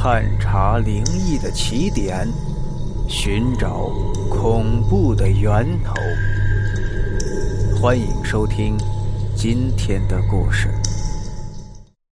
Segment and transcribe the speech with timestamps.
[0.00, 2.24] 探查灵异的起点，
[3.08, 3.88] 寻找
[4.30, 5.92] 恐怖的源头。
[7.76, 8.78] 欢迎收听
[9.36, 10.68] 今天的故事。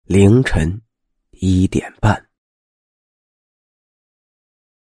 [0.02, 0.82] 凌晨
[1.30, 2.26] 一点半，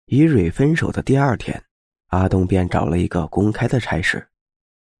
[0.07, 1.63] 与蕊分手的第二天，
[2.07, 4.27] 阿东便找了一个公开的差事，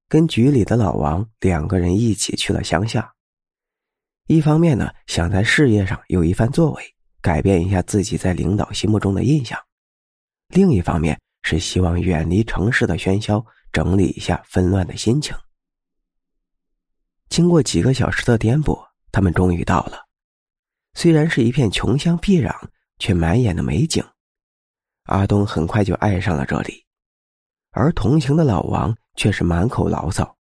[0.08, 3.14] 跟局里的老王两个人一起去了乡下。
[4.28, 6.96] 一方面呢，想在事业上有一番作为。
[7.22, 9.60] 改变一下自己在领导心目中的印象，
[10.48, 15.36] 另一方面是希望远离城市的喧嚣，整理一下纷乱的心情。
[17.30, 20.06] 经过几个小时的颠簸，他们终于到了。
[20.94, 22.54] 虽然是一片穷乡僻壤，
[23.00, 24.04] 却满眼的美景。
[25.04, 26.86] 阿东很快就爱上了这里，
[27.72, 30.36] 而同行的老王却是满口牢骚，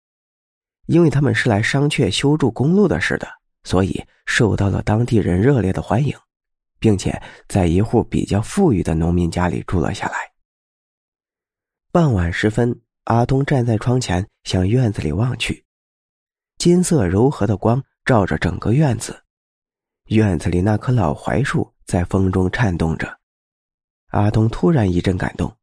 [0.86, 3.28] 因为他们是来商榷修筑公路的事的，
[3.64, 6.16] 所以受到了当地人热烈的欢迎。
[6.78, 10.32] 并且在一户比较富裕的农民家里住了下来。
[11.90, 15.64] 傍晚时分，阿东站在窗前，向院子里望去，
[16.58, 19.24] 金色柔和的光照着整个院子，
[20.08, 23.18] 院子里那棵老槐树在风中颤动着。
[24.08, 25.54] 阿东突然一阵感动，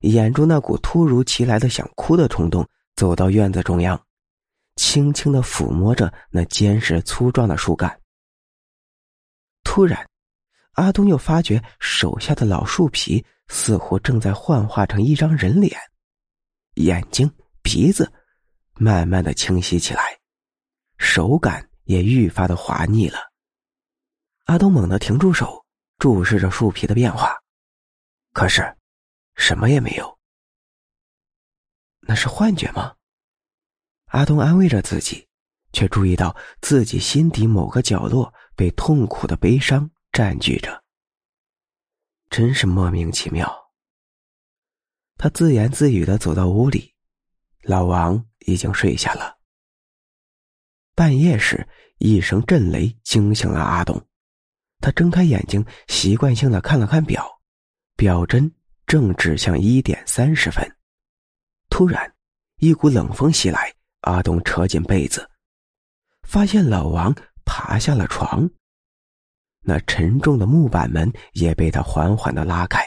[0.00, 4.00] 掩住那股突如其来的想哭的冲动，走到院子中央，
[4.76, 8.00] 轻轻的抚摸着那坚实粗壮的树干。
[9.64, 10.09] 突然。
[10.72, 15.76] 阿东又发觉手下的老树皮似乎正在幻化成一张人脸，
[16.74, 17.30] 眼睛、
[17.62, 18.10] 鼻子
[18.74, 20.18] 慢慢的清晰起来，
[20.96, 23.18] 手感也愈发的滑腻了。
[24.44, 25.64] 阿东猛地停住手，
[25.98, 27.36] 注视着树皮的变化，
[28.32, 28.76] 可是
[29.34, 30.18] 什么也没有。
[32.00, 32.94] 那是幻觉吗？
[34.06, 35.28] 阿东安慰着自己，
[35.72, 39.88] 却注意到自己心底某个角落被痛苦的悲伤。
[40.12, 40.82] 占据着，
[42.30, 43.48] 真是莫名其妙。
[45.16, 46.92] 他自言自语的走到屋里，
[47.62, 49.38] 老王已经睡下了。
[50.96, 51.66] 半夜时，
[51.98, 54.04] 一声震雷惊醒了阿东，
[54.80, 57.40] 他睁开眼睛，习惯性的看了看表，
[57.96, 58.52] 表针
[58.86, 60.76] 正指向一点三十分。
[61.68, 62.12] 突然，
[62.56, 65.30] 一股冷风袭来，阿东扯紧被子，
[66.22, 68.50] 发现老王爬下了床。
[69.62, 72.82] 那沉重的木板门也被他缓缓的拉开，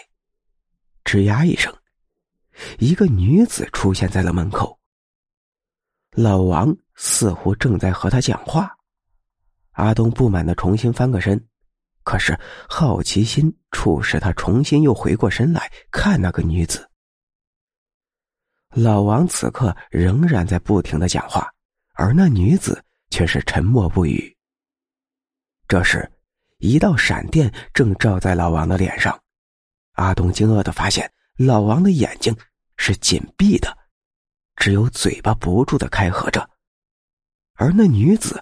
[1.04, 1.74] 吱呀一声，
[2.80, 4.78] 一个女子出现在了门口。
[6.12, 8.76] 老王似乎正在和他讲话，
[9.74, 11.48] 阿东不满的重新翻个身，
[12.04, 16.90] 可是好奇心促使他重新又回过身来看那个女子。
[18.70, 21.48] 老王此刻仍然在不停的讲话，
[21.94, 24.36] 而那女子却是沉默不语。
[25.68, 26.10] 这时。
[26.64, 29.22] 一道闪电正照在老王的脸上，
[29.96, 32.34] 阿东惊愕的发现，老王的眼睛
[32.78, 33.78] 是紧闭的，
[34.56, 36.50] 只有嘴巴不住的开合着，
[37.56, 38.42] 而那女子，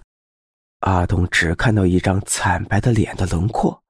[0.78, 3.82] 阿东只看到一张惨白的脸的轮廓。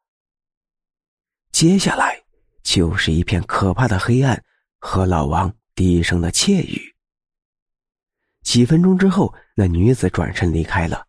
[1.51, 2.19] 接下来
[2.63, 4.43] 就是一片可怕的黑暗
[4.79, 6.81] 和老王低声的窃语。
[8.43, 11.07] 几分钟之后，那女子转身离开了，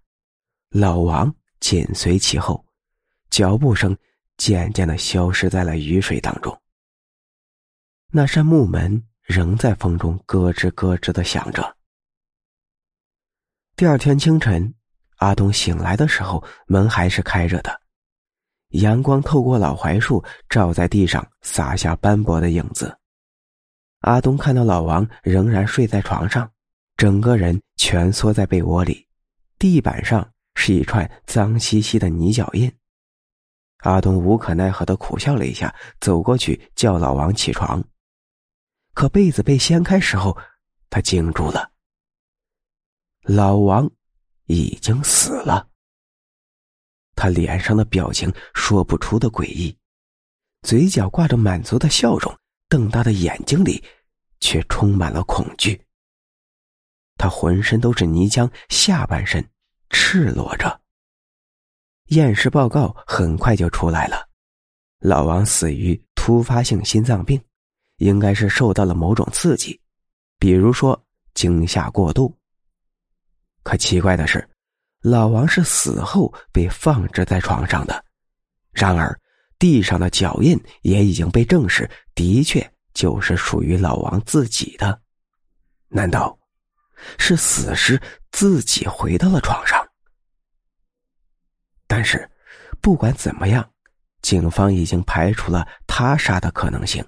[0.71, 2.65] 老王紧随其后。
[3.33, 3.97] 脚步声
[4.37, 6.55] 渐渐的消失在了雨水当中。
[8.11, 11.75] 那扇木门仍在风中咯吱咯吱的响着。
[13.75, 14.71] 第二天清晨，
[15.15, 17.81] 阿东醒来的时候，门还是开着的，
[18.67, 22.95] 阳光透过老槐树照在地上，洒下斑驳的影子。
[24.01, 26.47] 阿东看到老王仍然睡在床上，
[26.97, 29.07] 整个人蜷缩在被窝里，
[29.57, 32.71] 地板上是一串脏兮兮的泥脚印。
[33.83, 37.83] 阿东无可奈何的苦笑了一下，走过去叫老王起床。
[38.93, 40.37] 可被子被掀开时候，
[40.89, 41.71] 他惊住了。
[43.23, 43.89] 老王
[44.45, 45.67] 已经死了。
[47.15, 49.77] 他脸上的表情说不出的诡异，
[50.61, 52.37] 嘴角挂着满足的笑容，
[52.69, 53.83] 瞪大的眼睛里
[54.39, 55.79] 却充满了恐惧。
[57.17, 59.47] 他浑身都是泥浆，下半身
[59.89, 60.82] 赤裸着。
[62.13, 64.27] 验尸报告很快就出来了，
[64.99, 67.39] 老王死于突发性心脏病，
[67.97, 69.79] 应该是受到了某种刺激，
[70.39, 70.99] 比如说
[71.33, 72.35] 惊吓过度。
[73.63, 74.47] 可奇怪的是，
[75.01, 78.03] 老王是死后被放置在床上的，
[78.71, 79.17] 然而
[79.57, 85.01] 地上的脚印也已经被证实，的确就是属于老王自己的。
[85.87, 86.37] 难道
[87.17, 88.01] 是死尸
[88.31, 89.85] 自己回到了床上？
[91.95, 92.27] 但是，
[92.81, 93.69] 不管怎么样，
[94.23, 97.07] 警方已经排除了他杀的可能性。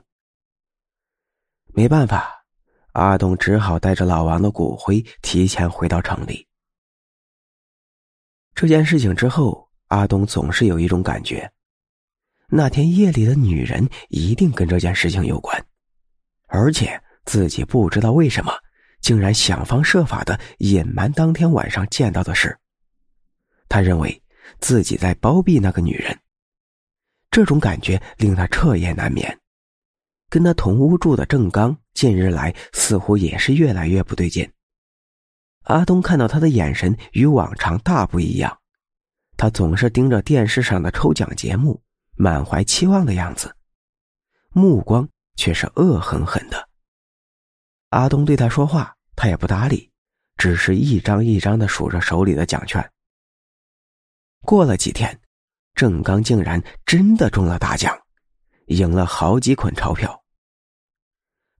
[1.73, 2.45] 没办法，
[2.91, 6.47] 阿东只好带着老王的骨灰提前回到城里。
[8.53, 11.51] 这件事情之后，阿东总是有一种感觉，
[12.47, 15.65] 那天夜里的女人一定跟这件事情有关，
[16.45, 18.53] 而且自己不知道为什么，
[19.01, 22.55] 竟然想方设法的隐瞒当天晚上见到的事。
[23.67, 24.21] 他认为
[24.59, 26.19] 自己在包庇那个女人，
[27.31, 29.39] 这种感觉令他彻夜难眠。
[30.29, 34.51] 跟他同屋住的郑刚，近日来似乎也是越来越不对劲。
[35.63, 38.59] 阿东看到他的眼神与往常大不一样，
[39.37, 41.81] 他总是盯着电视上的抽奖节目，
[42.15, 43.55] 满怀期望的样子，
[44.51, 46.69] 目光却是恶狠狠的。
[47.89, 49.89] 阿东对他说话，他也不搭理，
[50.37, 52.91] 只是一张一张的数着手里的奖券。
[54.45, 55.19] 过了几天，
[55.73, 57.93] 郑刚竟然真的中了大奖，
[58.67, 60.23] 赢了好几捆钞票。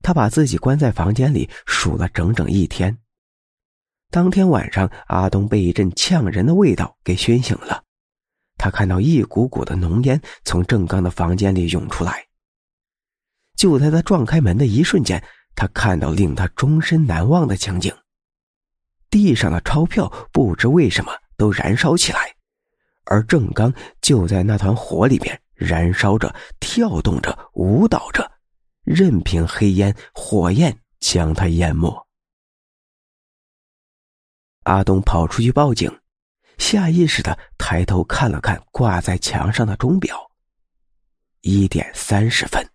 [0.02, 2.96] 他把自己关在房间里数了整整一天。
[4.10, 7.82] 当天晚上，阿东被一阵呛人的味道给熏醒了。
[8.56, 12.24] 他看到一股股的浓烟从郑刚的房间里涌出来。
[13.56, 15.22] 就在他撞开门的一瞬间，
[15.56, 17.92] 他看到令他终身难忘的情景：
[19.10, 22.35] 地上的钞票不知为什么都燃烧起来，
[23.06, 28.30] 而郑刚就在那团火里面燃烧着、跳动着、舞蹈着，
[28.82, 32.06] 任凭黑烟、火焰将他淹没。
[34.64, 36.00] 阿东跑出去报警，
[36.58, 40.30] 下意识的抬头看了看挂在墙上的钟表，
[41.42, 42.68] 一点三十分。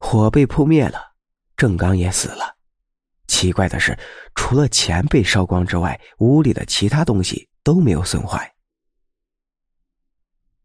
[0.00, 1.14] 火被扑灭了，
[1.56, 2.53] 郑刚也死了。
[3.34, 3.98] 奇怪的是，
[4.36, 8.48] 除了钱被烧光之外，屋里的其他东西都没有损坏。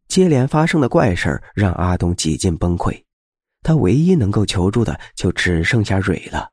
[0.08, 3.04] 接连发生的怪事让阿东几近崩溃，
[3.64, 6.52] 他唯一能够求助的就只剩下蕊了，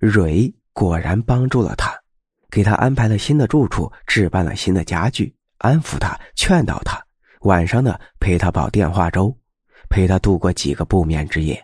[0.00, 0.50] 蕊。
[0.72, 1.94] 果然帮助了他，
[2.50, 6.98] 给他安排了新的住处，置办了新的家具，安抚他，劝导他，
[7.40, 9.36] 晚上呢陪他煲电话粥，
[9.90, 11.62] 陪他度过几个不眠之夜。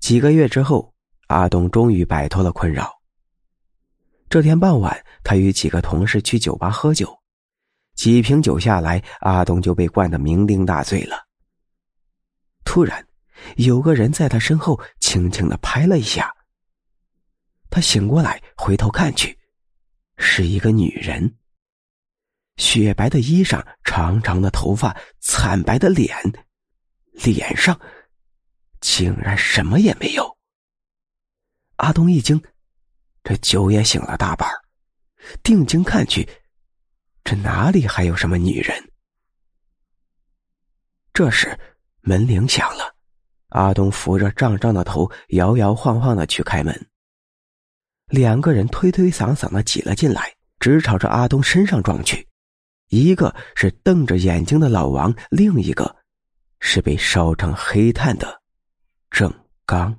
[0.00, 0.92] 几个月之后，
[1.26, 2.92] 阿东终于摆脱了困扰。
[4.28, 7.16] 这天傍晚，他与几个同事去酒吧喝酒，
[7.94, 11.26] 几瓶酒下来，阿东就被灌得酩酊大醉了。
[12.64, 13.06] 突然，
[13.56, 16.34] 有个人在他身后轻轻的拍了一下。
[17.70, 19.38] 他醒过来，回头看去，
[20.18, 21.36] 是一个女人。
[22.56, 26.16] 雪白的衣裳，长长的头发，惨白的脸，
[27.12, 27.78] 脸上
[28.80, 30.35] 竟然什么也没有。
[31.86, 32.42] 阿东一惊，
[33.22, 34.50] 这酒也醒了大半
[35.40, 36.28] 定睛看去，
[37.22, 38.90] 这哪里还有什么女人？
[41.12, 41.56] 这时
[42.00, 42.92] 门铃响了，
[43.50, 46.74] 阿东扶着胀胀的头，摇摇晃晃的去开门。
[48.08, 52.26] 两个人推推搡搡的挤了进来，直朝着阿东身上撞去。
[52.88, 55.94] 一个是瞪着眼睛的老王，另一个
[56.58, 58.42] 是被烧成黑炭的
[59.08, 59.32] 郑
[59.64, 59.96] 刚。